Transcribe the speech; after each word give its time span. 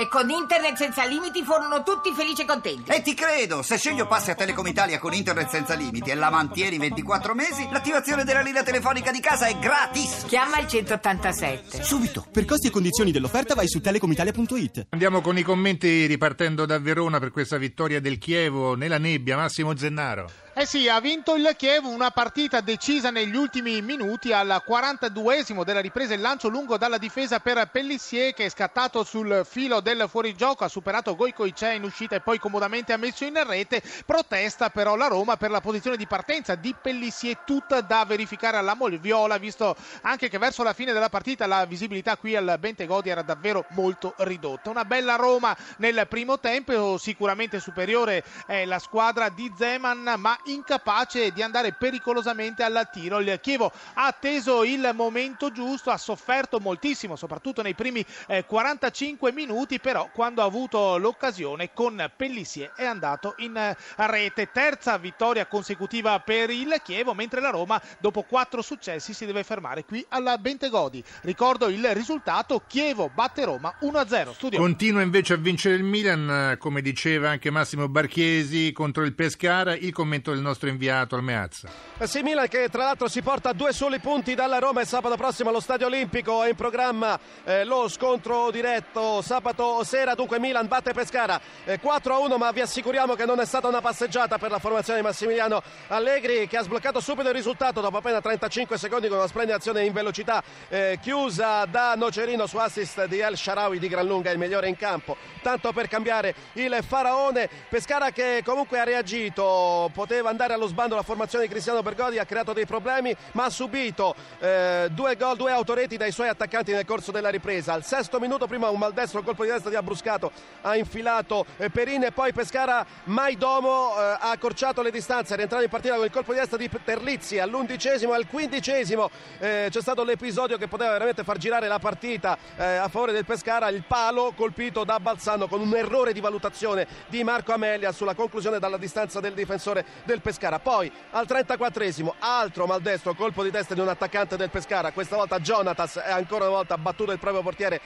E 0.00 0.08
con 0.08 0.30
internet 0.30 0.76
senza 0.76 1.04
limiti 1.04 1.44
furono 1.44 1.82
tutti 1.82 2.10
felici 2.14 2.40
e 2.40 2.44
contenti. 2.46 2.90
E 2.90 3.02
ti 3.02 3.12
credo, 3.12 3.60
se 3.60 3.76
sceglio 3.76 4.06
passi 4.06 4.30
a 4.30 4.34
Telecom 4.34 4.66
Italia 4.66 4.98
con 4.98 5.12
internet 5.12 5.50
senza 5.50 5.74
limiti 5.74 6.08
e 6.08 6.14
la 6.14 6.30
mantieni 6.30 6.78
24 6.78 7.34
mesi, 7.34 7.68
l'attivazione 7.70 8.24
della 8.24 8.40
linea 8.40 8.62
telefonica 8.62 9.10
di 9.10 9.20
casa 9.20 9.44
è 9.44 9.58
gratis. 9.58 10.24
Chiama 10.26 10.58
il 10.58 10.68
187. 10.68 11.82
Subito, 11.82 12.24
per 12.32 12.46
costi 12.46 12.68
e 12.68 12.70
condizioni 12.70 13.10
dell'offerta 13.10 13.54
vai 13.54 13.68
su 13.68 13.82
telecomitalia.it. 13.82 14.86
Andiamo 14.88 15.20
con 15.20 15.36
i 15.36 15.42
commenti 15.42 16.06
ripartendo 16.06 16.64
da 16.64 16.78
Verona 16.78 17.18
per 17.18 17.30
questa 17.30 17.58
vittoria 17.58 18.00
del 18.00 18.16
Chievo 18.16 18.76
nella 18.76 18.96
nebbia. 18.96 19.36
Massimo 19.36 19.76
Zennaro. 19.76 20.48
Eh 20.52 20.66
sì, 20.66 20.88
ha 20.88 20.98
vinto 20.98 21.36
il 21.36 21.54
Chievo, 21.56 21.90
una 21.90 22.10
partita 22.10 22.60
decisa 22.60 23.10
negli 23.10 23.36
ultimi 23.36 23.80
minuti 23.82 24.32
al 24.32 24.62
42esimo 24.66 25.62
della 25.62 25.78
ripresa 25.80 26.12
il 26.12 26.20
lancio 26.20 26.48
lungo 26.48 26.76
dalla 26.76 26.98
difesa 26.98 27.38
per 27.38 27.68
Pellissier 27.70 28.34
che 28.34 28.46
è 28.46 28.48
scattato 28.48 29.04
sul 29.04 29.46
filo 29.48 29.78
del 29.78 30.06
fuorigioco, 30.08 30.64
ha 30.64 30.68
superato 30.68 31.14
Goicoicea 31.14 31.70
in 31.70 31.84
uscita 31.84 32.16
e 32.16 32.20
poi 32.20 32.40
comodamente 32.40 32.92
ha 32.92 32.96
messo 32.96 33.24
in 33.24 33.40
rete. 33.46 33.80
Protesta 34.04 34.70
però 34.70 34.96
la 34.96 35.06
Roma 35.06 35.36
per 35.36 35.52
la 35.52 35.60
posizione 35.60 35.96
di 35.96 36.08
partenza 36.08 36.56
di 36.56 36.74
Pellissier, 36.78 37.38
tutta 37.46 37.80
da 37.80 38.04
verificare 38.04 38.56
alla 38.56 38.74
Molviola, 38.74 39.38
visto 39.38 39.76
anche 40.02 40.28
che 40.28 40.38
verso 40.38 40.64
la 40.64 40.72
fine 40.72 40.92
della 40.92 41.08
partita 41.08 41.46
la 41.46 41.64
visibilità 41.64 42.16
qui 42.16 42.34
al 42.34 42.56
Bentegodi 42.58 43.08
era 43.08 43.22
davvero 43.22 43.66
molto 43.70 44.14
ridotta. 44.18 44.68
Una 44.68 44.84
bella 44.84 45.14
Roma 45.14 45.56
nel 45.76 46.06
primo 46.08 46.40
tempo, 46.40 46.98
sicuramente 46.98 47.60
superiore 47.60 48.24
è 48.46 48.64
la 48.64 48.80
squadra 48.80 49.28
di 49.28 49.50
Zeman, 49.56 50.14
ma 50.18 50.38
incapace 50.44 51.32
di 51.32 51.42
andare 51.42 51.72
pericolosamente 51.72 52.62
al 52.62 52.88
tiro. 52.92 53.20
Il 53.20 53.38
Chievo 53.40 53.72
ha 53.94 54.06
atteso 54.06 54.64
il 54.64 54.90
momento 54.94 55.50
giusto, 55.50 55.90
ha 55.90 55.96
sofferto 55.96 56.60
moltissimo, 56.60 57.16
soprattutto 57.16 57.62
nei 57.62 57.74
primi 57.74 58.04
eh, 58.26 58.44
45 58.44 59.32
minuti, 59.32 59.80
però 59.80 60.08
quando 60.12 60.42
ha 60.42 60.44
avuto 60.44 60.96
l'occasione 60.96 61.72
con 61.72 62.10
Pellissier 62.16 62.72
è 62.74 62.84
andato 62.84 63.34
in 63.38 63.56
eh, 63.56 63.76
rete. 63.96 64.50
Terza 64.52 64.96
vittoria 64.98 65.46
consecutiva 65.46 66.18
per 66.20 66.50
il 66.50 66.80
Chievo, 66.82 67.14
mentre 67.14 67.40
la 67.40 67.50
Roma 67.50 67.80
dopo 67.98 68.22
quattro 68.22 68.62
successi 68.62 69.12
si 69.12 69.26
deve 69.26 69.44
fermare 69.44 69.84
qui 69.84 70.04
alla 70.08 70.38
Bentegodi. 70.38 71.02
Ricordo 71.22 71.68
il 71.68 71.86
risultato, 71.94 72.62
Chievo 72.66 73.10
batte 73.12 73.44
Roma 73.44 73.74
1-0. 73.82 74.32
Studio. 74.32 74.58
Continua 74.58 75.02
invece 75.02 75.34
a 75.34 75.36
vincere 75.36 75.74
il 75.74 75.82
Milan, 75.82 76.56
come 76.58 76.80
diceva 76.80 77.30
anche 77.30 77.50
Massimo 77.50 77.88
Barchiesi 77.88 78.72
contro 78.72 79.04
il 79.04 79.14
Pescara, 79.14 79.74
il 79.74 79.92
commento 79.92 80.29
del 80.32 80.42
nostro 80.42 80.68
inviato 80.68 81.14
al 81.14 81.22
Meazza. 81.22 81.68
Eh 81.98 82.06
sì, 82.06 82.22
Milan 82.22 82.48
che 82.48 82.68
tra 82.68 82.84
l'altro 82.84 83.08
si 83.08 83.22
porta 83.22 83.52
due 83.52 83.72
soli 83.72 83.98
punti 83.98 84.34
dalla 84.34 84.58
Roma 84.58 84.80
e 84.80 84.84
sabato 84.84 85.16
prossimo 85.16 85.50
allo 85.50 85.60
Stadio 85.60 85.86
Olimpico 85.86 86.42
è 86.42 86.48
in 86.48 86.54
programma 86.54 87.18
eh, 87.44 87.64
lo 87.64 87.88
scontro 87.88 88.50
diretto 88.50 89.22
sabato 89.22 89.82
sera, 89.84 90.14
dunque 90.14 90.38
Milan 90.38 90.66
batte 90.66 90.92
Pescara 90.92 91.40
eh, 91.64 91.80
4-1 91.80 92.36
ma 92.36 92.50
vi 92.50 92.60
assicuriamo 92.60 93.14
che 93.14 93.24
non 93.24 93.40
è 93.40 93.46
stata 93.46 93.68
una 93.68 93.80
passeggiata 93.80 94.38
per 94.38 94.50
la 94.50 94.58
formazione 94.58 95.00
di 95.00 95.04
Massimiliano 95.04 95.62
Allegri 95.88 96.46
che 96.46 96.56
ha 96.56 96.62
sbloccato 96.62 97.00
subito 97.00 97.28
il 97.28 97.34
risultato 97.34 97.80
dopo 97.80 97.96
appena 97.96 98.20
35 98.20 98.78
secondi 98.78 99.08
con 99.08 99.18
una 99.18 99.26
splendida 99.26 99.56
azione 99.56 99.84
in 99.84 99.92
velocità 99.92 100.42
eh, 100.68 100.98
chiusa 101.00 101.64
da 101.64 101.94
Nocerino 101.94 102.46
su 102.46 102.56
assist 102.56 103.06
di 103.06 103.18
El 103.18 103.36
Sharawi 103.36 103.78
di 103.78 103.88
gran 103.88 104.06
lunga 104.06 104.30
il 104.30 104.38
migliore 104.38 104.68
in 104.68 104.76
campo 104.76 105.16
tanto 105.42 105.72
per 105.72 105.88
cambiare 105.88 106.34
il 106.54 106.76
faraone 106.86 107.48
Pescara 107.68 108.10
che 108.10 108.42
comunque 108.44 108.78
ha 108.78 108.84
reagito 108.84 109.90
poteva 109.92 110.19
andare 110.28 110.52
allo 110.52 110.66
sbando 110.66 110.94
la 110.94 111.02
formazione 111.02 111.44
di 111.44 111.50
Cristiano 111.50 111.82
Bergodi 111.82 112.18
ha 112.18 112.24
creato 112.24 112.52
dei 112.52 112.66
problemi 112.66 113.14
ma 113.32 113.44
ha 113.44 113.50
subito 113.50 114.14
eh, 114.38 114.88
due 114.92 115.16
gol, 115.16 115.36
due 115.36 115.50
autoreti 115.50 115.96
dai 115.96 116.12
suoi 116.12 116.28
attaccanti 116.28 116.72
nel 116.72 116.84
corso 116.84 117.10
della 117.10 117.30
ripresa. 117.30 117.72
Al 117.72 117.84
sesto 117.84 118.20
minuto 118.20 118.46
prima 118.46 118.68
un 118.68 118.78
maldestro 118.78 119.22
colpo 119.22 119.44
di 119.44 119.50
destra 119.50 119.70
di 119.70 119.76
Abruscato 119.76 120.30
ha 120.62 120.76
infilato 120.76 121.46
eh, 121.56 121.70
Perin 121.70 122.04
e 122.04 122.12
poi 122.12 122.32
Pescara 122.32 122.84
Maidomo 123.04 123.94
eh, 123.96 124.00
ha 124.00 124.30
accorciato 124.30 124.82
le 124.82 124.90
distanze. 124.90 125.34
È 125.34 125.36
rientrato 125.36 125.64
in 125.64 125.70
partita 125.70 125.94
con 125.96 126.04
il 126.04 126.10
colpo 126.10 126.32
di 126.32 126.38
destra 126.38 126.56
di 126.56 126.68
Terlizzi 126.84 127.38
all'undicesimo 127.38 128.12
al 128.12 128.26
quindicesimo 128.26 129.10
eh, 129.38 129.68
c'è 129.70 129.80
stato 129.80 130.04
l'episodio 130.04 130.56
che 130.56 130.68
poteva 130.68 130.92
veramente 130.92 131.24
far 131.24 131.38
girare 131.38 131.68
la 131.68 131.78
partita 131.78 132.36
eh, 132.56 132.64
a 132.64 132.88
favore 132.88 133.12
del 133.12 133.24
Pescara. 133.24 133.68
Il 133.68 133.84
palo 133.86 134.32
colpito 134.36 134.84
da 134.84 135.00
Balzano 135.00 135.48
con 135.48 135.60
un 135.60 135.74
errore 135.74 136.12
di 136.12 136.20
valutazione 136.20 136.86
di 137.08 137.22
Marco 137.24 137.52
Amelia 137.52 137.92
sulla 137.92 138.14
conclusione 138.14 138.58
dalla 138.58 138.76
distanza 138.76 139.20
del 139.20 139.34
difensore 139.34 139.84
del 140.10 140.20
Pescara. 140.20 140.58
Poi 140.58 140.90
al 141.10 141.26
34esimo 141.26 142.12
altro 142.18 142.66
maldestro 142.66 143.14
colpo 143.14 143.42
di 143.42 143.50
testa 143.50 143.74
di 143.74 143.80
un 143.80 143.88
attaccante 143.88 144.36
del 144.36 144.50
Pescara. 144.50 144.92
Questa 144.92 145.16
volta 145.16 145.40
Jonatas 145.40 145.96
è 145.96 146.10
ancora 146.10 146.44
una 146.44 146.56
volta 146.56 146.76
battuto 146.76 147.12
il 147.12 147.18
proprio 147.18 147.42
portiere 147.42 147.80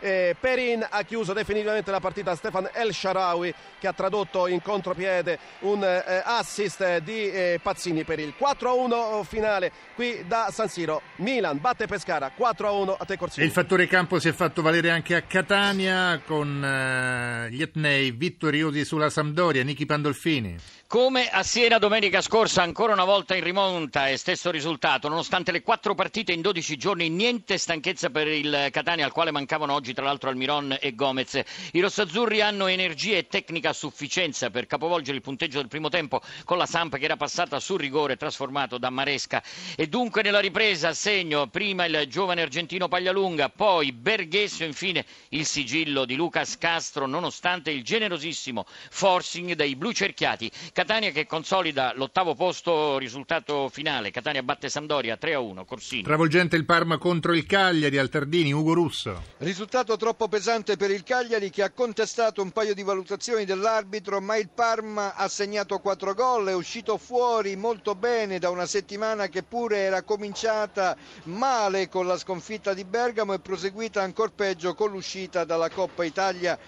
eh, 0.00 0.36
Perin 0.38 0.86
ha 0.88 1.02
chiuso 1.02 1.32
definitivamente 1.32 1.90
la 1.90 2.00
partita. 2.00 2.34
Stefan 2.34 2.68
El 2.72 2.92
Sharawi 2.92 3.54
che 3.78 3.86
ha 3.86 3.92
tradotto 3.92 4.46
in 4.46 4.62
contropiede 4.62 5.38
un 5.60 5.82
eh, 5.82 6.22
assist 6.24 6.98
di 6.98 7.30
eh, 7.30 7.60
Pazzini 7.62 8.04
per 8.04 8.18
il 8.18 8.34
4-1 8.38 9.24
finale 9.24 9.72
qui 9.94 10.24
da 10.26 10.48
San 10.52 10.68
Siro. 10.68 11.02
Milan 11.16 11.58
batte 11.60 11.86
Pescara 11.86 12.32
4-1 12.36 12.96
a 12.98 13.04
te 13.04 13.16
Corsini. 13.16 13.46
Il 13.46 13.52
fattore 13.52 13.86
campo 13.86 14.18
si 14.18 14.28
è 14.28 14.32
fatto 14.32 14.62
valere 14.62 14.90
anche 14.90 15.14
a 15.14 15.22
Catania 15.22 16.20
con 16.24 16.64
eh, 16.64 17.50
gli 17.50 17.62
etnei 17.62 18.10
vittoriosi 18.10 18.84
sulla 18.84 19.10
Sampdoria. 19.10 19.64
Nichi 19.64 19.86
Pandolfini. 19.86 20.56
Come 20.88 21.28
a 21.28 21.42
Siena 21.42 21.76
domenica 21.76 22.22
scorsa, 22.22 22.62
ancora 22.62 22.94
una 22.94 23.04
volta 23.04 23.34
in 23.34 23.44
rimonta 23.44 24.08
e 24.08 24.16
stesso 24.16 24.50
risultato, 24.50 25.08
nonostante 25.08 25.52
le 25.52 25.60
quattro 25.60 25.94
partite 25.94 26.32
in 26.32 26.40
12 26.40 26.78
giorni, 26.78 27.10
niente 27.10 27.58
stanchezza 27.58 28.08
per 28.08 28.26
il 28.26 28.68
Catania, 28.70 29.04
al 29.04 29.12
quale 29.12 29.30
mancavano 29.30 29.74
oggi 29.74 29.87
tra 29.94 30.04
l'altro 30.04 30.30
Almiron 30.30 30.76
e 30.80 30.94
Gomez. 30.94 31.40
I 31.72 31.80
rossazzurri 31.80 32.40
hanno 32.40 32.66
energia 32.66 33.16
e 33.16 33.26
tecnica 33.26 33.70
a 33.70 33.72
sufficienza 33.72 34.50
per 34.50 34.66
capovolgere 34.66 35.16
il 35.16 35.22
punteggio 35.22 35.58
del 35.58 35.68
primo 35.68 35.88
tempo 35.88 36.20
con 36.44 36.58
la 36.58 36.66
Samp 36.66 36.96
che 36.96 37.04
era 37.04 37.16
passata 37.16 37.60
sul 37.60 37.78
rigore 37.78 38.16
trasformato 38.16 38.78
da 38.78 38.90
Maresca. 38.90 39.42
E 39.76 39.86
dunque 39.86 40.22
nella 40.22 40.40
ripresa 40.40 40.92
segno 40.92 41.46
prima 41.46 41.86
il 41.86 42.06
giovane 42.08 42.42
argentino 42.42 42.88
Paglialunga, 42.88 43.48
poi 43.48 43.92
Berghessio, 43.92 44.66
infine 44.66 45.04
il 45.30 45.46
sigillo 45.46 46.04
di 46.04 46.16
Lucas 46.16 46.58
Castro, 46.58 47.06
nonostante 47.06 47.70
il 47.70 47.82
generosissimo 47.82 48.66
forcing 48.90 49.54
dei 49.54 49.76
blu 49.76 49.92
cerchiati. 49.92 50.50
Catania 50.72 51.10
che 51.10 51.26
consolida 51.26 51.92
l'ottavo 51.94 52.34
posto, 52.34 52.98
risultato 52.98 53.68
finale. 53.68 54.10
Catania 54.10 54.42
batte 54.42 54.68
Sampdoria 54.68 55.16
3-1, 55.20 55.64
Corsini. 55.64 56.02
Travolgente 56.02 56.56
il 56.56 56.64
Parma 56.64 56.98
contro 56.98 57.34
il 57.34 57.46
Cagliari 57.46 57.98
al 57.98 58.08
Tardini, 58.08 58.52
Ugo 58.52 58.72
Russo. 58.72 59.22
Risultato 59.38 59.77
troppo 59.84 60.28
pesante 60.28 60.76
per 60.76 60.90
il 60.90 61.02
Cagliari 61.04 61.50
che 61.50 61.62
ha 61.62 61.70
contestato 61.70 62.42
un 62.42 62.50
paio 62.50 62.74
di 62.74 62.82
valutazioni 62.82 63.44
dell'arbitro, 63.44 64.20
ma 64.20 64.36
il 64.36 64.48
Parma 64.48 65.14
ha 65.14 65.28
segnato 65.28 65.78
quattro 65.78 66.14
gol, 66.14 66.48
è 66.48 66.54
uscito 66.54 66.98
fuori 66.98 67.54
molto 67.54 67.94
bene 67.94 68.38
da 68.38 68.50
una 68.50 68.66
settimana 68.66 69.28
che 69.28 69.42
pure 69.42 69.78
era 69.78 70.02
cominciata 70.02 70.96
male 71.24 71.88
con 71.88 72.06
la 72.06 72.18
sconfitta 72.18 72.74
di 72.74 72.84
Bergamo 72.84 73.34
e 73.34 73.38
proseguita 73.38 74.02
ancora 74.02 74.32
peggio 74.34 74.74
con 74.74 74.90
l'uscita 74.90 75.44
dalla 75.44 75.70
Coppa 75.70 76.04
Italia. 76.04 76.58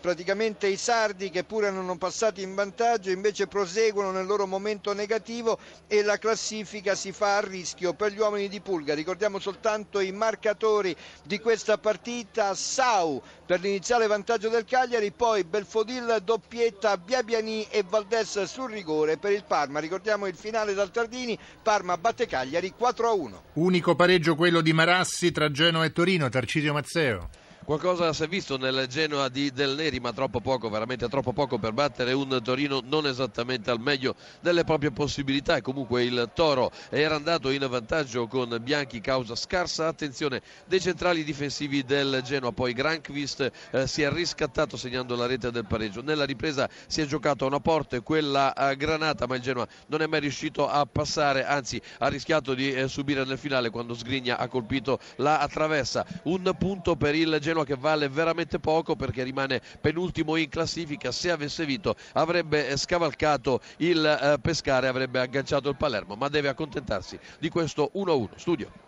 Praticamente 0.00 0.66
i 0.66 0.76
sardi 0.76 1.30
che 1.30 1.44
pure 1.44 1.68
erano 1.68 1.96
passati 1.96 2.42
in 2.42 2.54
vantaggio 2.54 3.10
invece 3.10 3.46
proseguono 3.46 4.10
nel 4.10 4.26
loro 4.26 4.46
momento 4.46 4.92
negativo 4.92 5.58
e 5.86 6.02
la 6.02 6.18
classifica 6.18 6.94
si 6.94 7.12
fa 7.12 7.36
a 7.36 7.40
rischio 7.40 7.94
per 7.94 8.12
gli 8.12 8.18
uomini 8.18 8.48
di 8.48 8.60
Pulga. 8.60 8.94
Ricordiamo 8.94 9.38
soltanto 9.38 10.00
i 10.00 10.10
marcatori 10.12 10.94
di 11.22 11.38
questa 11.38 11.78
partita, 11.78 12.47
Sau 12.54 13.22
per 13.46 13.60
l'iniziale 13.60 14.06
vantaggio 14.06 14.48
del 14.48 14.64
Cagliari, 14.64 15.10
poi 15.10 15.44
Belfodil, 15.44 16.20
doppietta, 16.22 16.96
Biabiani 16.96 17.66
e 17.70 17.84
Valdes 17.88 18.42
sul 18.44 18.70
rigore 18.70 19.16
per 19.16 19.32
il 19.32 19.44
Parma. 19.44 19.80
Ricordiamo 19.80 20.26
il 20.26 20.34
finale 20.34 20.74
dal 20.74 20.90
Tardini, 20.90 21.38
Parma 21.62 21.96
batte 21.96 22.26
Cagliari 22.26 22.74
4-1. 22.78 23.32
Unico 23.54 23.94
pareggio 23.94 24.34
quello 24.34 24.60
di 24.60 24.72
Marassi 24.72 25.32
tra 25.32 25.50
Genoa 25.50 25.84
e 25.84 25.92
Torino, 25.92 26.28
Tarcisio 26.28 26.72
Mazzeo. 26.72 27.28
Qualcosa 27.68 28.14
si 28.14 28.22
è 28.22 28.28
visto 28.28 28.56
nel 28.56 28.86
Genoa 28.88 29.28
di 29.28 29.52
Del 29.52 29.74
Neri, 29.74 30.00
ma 30.00 30.14
troppo 30.14 30.40
poco, 30.40 30.70
veramente 30.70 31.06
troppo 31.06 31.34
poco 31.34 31.58
per 31.58 31.74
battere 31.74 32.14
un 32.14 32.40
Torino 32.42 32.80
non 32.82 33.06
esattamente 33.06 33.70
al 33.70 33.78
meglio 33.78 34.14
delle 34.40 34.64
proprie 34.64 34.90
possibilità. 34.90 35.60
Comunque 35.60 36.02
il 36.02 36.30
Toro 36.32 36.70
era 36.88 37.16
andato 37.16 37.50
in 37.50 37.66
vantaggio 37.68 38.26
con 38.26 38.58
Bianchi 38.62 39.02
causa 39.02 39.34
scarsa 39.34 39.86
attenzione 39.86 40.40
dei 40.64 40.80
centrali 40.80 41.22
difensivi 41.22 41.84
del 41.84 42.22
Genoa. 42.24 42.52
Poi 42.52 42.72
Grankvist 42.72 43.52
eh, 43.72 43.86
si 43.86 44.00
è 44.00 44.10
riscattato 44.10 44.78
segnando 44.78 45.14
la 45.14 45.26
rete 45.26 45.50
del 45.50 45.66
pareggio. 45.66 46.00
Nella 46.00 46.24
ripresa 46.24 46.70
si 46.86 47.02
è 47.02 47.04
giocato 47.04 47.44
a 47.44 47.48
una 47.48 47.60
porta, 47.60 48.00
quella 48.00 48.56
a 48.56 48.72
Granata, 48.72 49.26
ma 49.26 49.36
il 49.36 49.42
Genoa 49.42 49.68
non 49.88 50.00
è 50.00 50.06
mai 50.06 50.20
riuscito 50.20 50.66
a 50.66 50.86
passare, 50.86 51.44
anzi 51.44 51.78
ha 51.98 52.08
rischiato 52.08 52.54
di 52.54 52.72
eh, 52.72 52.88
subire 52.88 53.26
nel 53.26 53.36
finale 53.36 53.68
quando 53.68 53.92
Sgrigna 53.92 54.38
ha 54.38 54.48
colpito 54.48 54.98
la 55.16 55.46
traversa. 55.52 56.06
Un 56.22 56.50
punto 56.58 56.96
per 56.96 57.14
il 57.14 57.36
Genoa 57.38 57.56
che 57.64 57.76
vale 57.76 58.08
veramente 58.08 58.58
poco 58.58 58.96
perché 58.96 59.22
rimane 59.22 59.60
penultimo 59.80 60.36
in 60.36 60.48
classifica. 60.48 61.12
Se 61.12 61.30
avesse 61.30 61.64
vinto 61.64 61.94
avrebbe 62.12 62.76
scavalcato 62.76 63.60
il 63.78 64.04
eh, 64.04 64.38
Pescare, 64.40 64.88
avrebbe 64.88 65.20
agganciato 65.20 65.68
il 65.68 65.76
Palermo, 65.76 66.14
ma 66.14 66.28
deve 66.28 66.48
accontentarsi 66.48 67.18
di 67.38 67.48
questo 67.48 67.90
1-1. 67.94 68.28
Studio. 68.36 68.87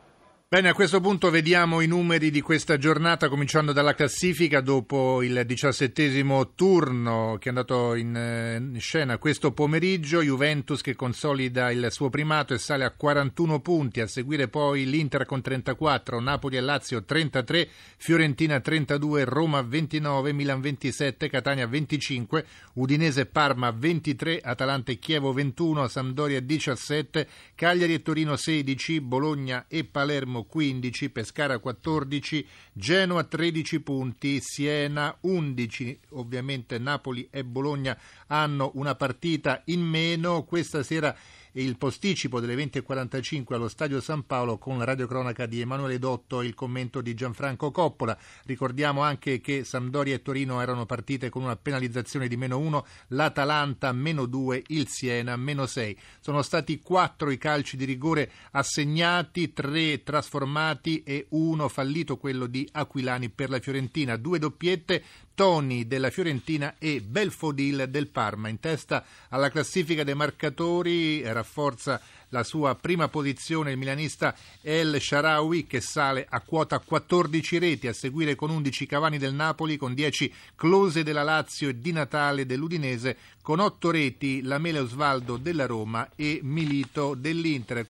Bene, 0.52 0.70
a 0.70 0.74
questo 0.74 1.00
punto 1.00 1.30
vediamo 1.30 1.80
i 1.80 1.86
numeri 1.86 2.28
di 2.28 2.40
questa 2.40 2.76
giornata, 2.76 3.28
cominciando 3.28 3.70
dalla 3.70 3.94
classifica 3.94 4.60
dopo 4.60 5.22
il 5.22 5.44
diciassettesimo 5.46 6.54
turno 6.56 7.36
che 7.38 7.44
è 7.44 7.48
andato 7.50 7.94
in, 7.94 8.16
eh, 8.16 8.80
scena 8.80 9.18
questo 9.18 9.52
pomeriggio. 9.52 10.20
Juventus 10.20 10.80
che 10.80 10.96
consolida 10.96 11.70
il 11.70 11.86
suo 11.92 12.10
primato 12.10 12.52
e 12.52 12.58
sale 12.58 12.82
a 12.82 12.90
41 12.90 13.60
punti, 13.60 14.00
a 14.00 14.08
seguire 14.08 14.48
poi 14.48 14.86
l'Inter 14.86 15.24
con 15.24 15.40
34, 15.40 16.18
Napoli 16.18 16.56
e 16.56 16.60
Lazio 16.60 17.04
33, 17.04 17.68
Fiorentina 17.96 18.58
32, 18.58 19.22
Roma 19.22 19.62
29, 19.62 20.32
Milan 20.32 20.60
27, 20.60 21.30
Catania 21.30 21.68
25, 21.68 22.44
Udinese 22.72 23.20
e 23.20 23.26
Parma 23.26 23.70
23, 23.70 24.40
Atalanta 24.40 24.90
e 24.90 24.98
Chievo 24.98 25.32
21, 25.32 25.86
Sampdoria 25.86 26.40
17, 26.40 27.28
Cagliari 27.54 27.94
e 27.94 28.02
Torino 28.02 28.34
16, 28.34 29.00
Bologna 29.00 29.66
e 29.68 29.84
Palermo 29.84 30.38
15, 30.44 31.10
Pescara 31.10 31.58
14, 31.58 32.46
Genoa 32.72 33.24
13 33.24 33.80
punti, 33.80 34.40
Siena 34.40 35.16
11, 35.20 35.98
ovviamente 36.10 36.78
Napoli 36.78 37.28
e 37.30 37.44
Bologna 37.44 37.98
hanno 38.28 38.70
una 38.74 38.94
partita 38.94 39.62
in 39.66 39.80
meno. 39.80 40.44
Questa 40.44 40.82
sera 40.82 41.16
il 41.52 41.76
posticipo 41.76 42.40
delle 42.40 42.54
20.45 42.54 43.54
allo 43.54 43.68
Stadio 43.68 44.00
San 44.00 44.26
Paolo 44.26 44.58
con 44.58 44.78
la 44.78 44.84
radiocronaca 44.84 45.46
di 45.46 45.60
Emanuele 45.60 45.98
Dotto 45.98 46.40
e 46.40 46.46
il 46.46 46.54
commento 46.54 47.00
di 47.00 47.14
Gianfranco 47.14 47.70
Coppola. 47.70 48.16
Ricordiamo 48.44 49.02
anche 49.02 49.40
che 49.40 49.64
Sampdoria 49.64 50.14
e 50.14 50.22
Torino 50.22 50.60
erano 50.60 50.86
partite 50.86 51.28
con 51.28 51.42
una 51.42 51.56
penalizzazione 51.56 52.28
di 52.28 52.36
meno 52.36 52.58
1, 52.58 52.86
l'Atalanta 53.08 53.92
meno 53.92 54.26
2, 54.26 54.64
il 54.68 54.88
Siena 54.88 55.36
meno 55.36 55.66
6. 55.66 55.98
Sono 56.20 56.42
stati 56.42 56.80
4 56.80 57.30
i 57.30 57.38
calci 57.38 57.76
di 57.76 57.84
rigore 57.84 58.30
assegnati, 58.52 59.52
3 59.52 60.02
trasformati 60.02 61.02
e 61.02 61.26
1 61.30 61.68
fallito 61.68 62.16
quello 62.16 62.46
di 62.46 62.68
Aquilani 62.70 63.30
per 63.30 63.50
la 63.50 63.60
Fiorentina. 63.60 64.16
Due 64.16 64.38
doppiette, 64.38 65.02
Toni 65.40 65.86
della 65.86 66.10
Fiorentina 66.10 66.74
e 66.78 67.00
Belfodil 67.00 67.86
del 67.88 68.08
Parma. 68.08 68.48
In 68.48 68.60
testa 68.60 69.02
alla 69.30 69.48
classifica 69.48 70.04
dei 70.04 70.14
marcatori 70.14 71.22
rafforza 71.40 72.00
la 72.30 72.44
sua 72.44 72.74
prima 72.74 73.08
posizione 73.08 73.72
il 73.72 73.76
milanista 73.76 74.34
El 74.60 75.00
Sharawi 75.00 75.66
che 75.66 75.80
sale 75.80 76.26
a 76.28 76.40
quota 76.40 76.78
14 76.78 77.58
reti, 77.58 77.88
a 77.88 77.92
seguire 77.92 78.34
con 78.34 78.50
11 78.50 78.86
Cavani 78.86 79.18
del 79.18 79.34
Napoli, 79.34 79.76
con 79.76 79.94
10 79.94 80.32
Close 80.54 81.02
della 81.02 81.22
Lazio 81.22 81.68
e 81.68 81.80
Di 81.80 81.92
Natale 81.92 82.46
dell'Udinese, 82.46 83.16
con 83.42 83.58
8 83.58 83.90
reti 83.90 84.42
Lamele 84.42 84.78
Osvaldo 84.80 85.36
della 85.36 85.66
Roma 85.66 86.08
e 86.14 86.40
Milito 86.42 87.14
dell'Inter. 87.14 87.78